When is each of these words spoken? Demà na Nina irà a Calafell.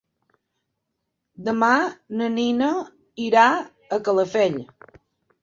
Demà 1.49 1.69
na 2.21 2.31
Nina 2.39 2.71
irà 3.27 3.45
a 3.61 4.01
Calafell. 4.09 4.59